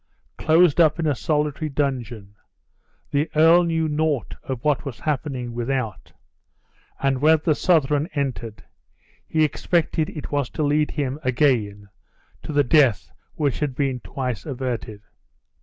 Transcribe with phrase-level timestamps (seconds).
[0.35, 2.33] Closed up in a solitary dungeon,
[3.11, 6.11] the earl knew naught of what was occurring without;
[6.99, 8.63] and when the Southron entered,
[9.27, 11.87] he expected it was to lead him again
[12.41, 15.03] to the death which had been twice averted.